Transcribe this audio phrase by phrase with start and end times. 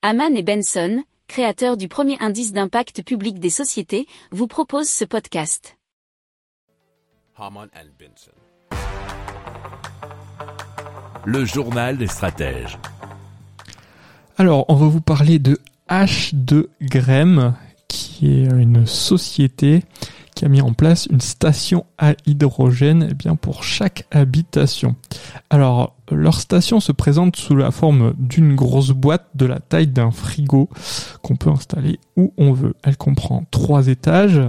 [0.00, 5.76] Haman et Benson, créateurs du premier indice d'impact public des sociétés, vous proposent ce podcast.
[7.36, 8.30] Haman and Benson.
[11.24, 12.78] Le journal des stratèges.
[14.36, 15.58] Alors, on va vous parler de
[15.90, 17.56] H2 Grem,
[17.88, 19.82] qui est une société
[20.38, 24.94] qui a mis en place une station à hydrogène eh bien, pour chaque habitation.
[25.50, 30.12] Alors, leur station se présente sous la forme d'une grosse boîte de la taille d'un
[30.12, 30.68] frigo
[31.22, 32.74] qu'on peut installer où on veut.
[32.84, 34.40] Elle comprend trois étages,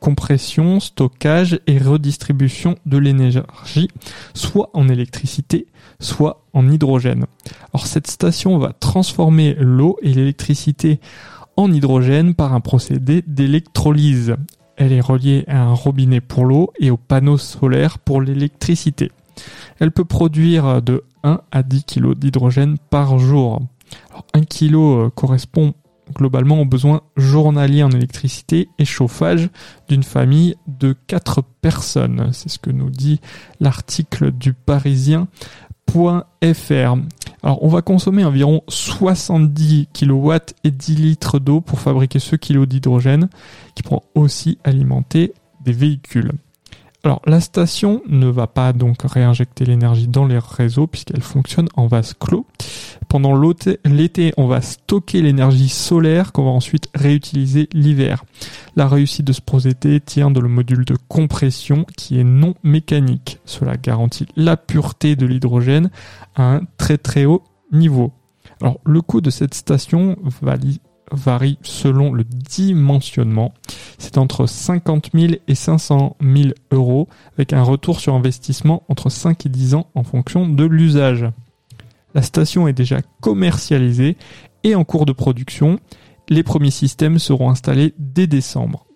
[0.00, 3.88] compression, stockage et redistribution de l'énergie,
[4.32, 5.66] soit en électricité,
[6.00, 7.26] soit en hydrogène.
[7.74, 10.98] Alors cette station va transformer l'eau et l'électricité
[11.58, 14.36] en hydrogène par un procédé d'électrolyse.
[14.76, 19.10] Elle est reliée à un robinet pour l'eau et aux panneaux solaires pour l'électricité.
[19.78, 23.60] Elle peut produire de 1 à 10 kg d'hydrogène par jour.
[24.10, 25.74] Alors, 1 kg euh, correspond
[26.14, 29.48] globalement aux besoins journaliers en électricité et chauffage
[29.88, 32.30] d'une famille de 4 personnes.
[32.32, 33.20] C'est ce que nous dit
[33.60, 35.28] l'article du Parisien.
[37.42, 40.32] Alors on va consommer environ 70 kW
[40.64, 43.28] et 10 litres d'eau pour fabriquer ce kilo d'hydrogène
[43.74, 45.32] qui pourra aussi alimenter
[45.64, 46.32] des véhicules.
[47.04, 51.86] Alors la station ne va pas donc réinjecter l'énergie dans les réseaux puisqu'elle fonctionne en
[51.86, 52.46] vase clos.
[53.16, 53.40] Pendant
[53.86, 58.26] l'été, on va stocker l'énergie solaire qu'on va ensuite réutiliser l'hiver.
[58.76, 63.38] La réussite de ce procédé tient dans le module de compression qui est non mécanique.
[63.46, 65.88] Cela garantit la pureté de l'hydrogène
[66.34, 67.42] à un très très haut
[67.72, 68.12] niveau.
[68.60, 70.18] Alors le coût de cette station
[71.10, 73.54] varie selon le dimensionnement.
[73.96, 79.46] C'est entre 50 000 et 500 000 euros avec un retour sur investissement entre 5
[79.46, 81.24] et 10 ans en fonction de l'usage.
[82.16, 84.16] La station est déjà commercialisée
[84.64, 85.78] et en cours de production.
[86.30, 88.86] Les premiers systèmes seront installés dès décembre.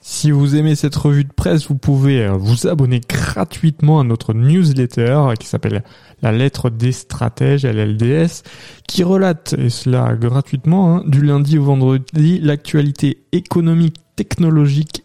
[0.00, 4.34] Si vous aimez cette revue de presse, vous pouvez euh, vous abonner gratuitement à notre
[4.34, 5.84] newsletter qui s'appelle
[6.20, 8.42] La lettre des stratèges, LLDS,
[8.88, 15.04] qui relate, et cela gratuitement, hein, du lundi au vendredi, l'actualité économique, technologique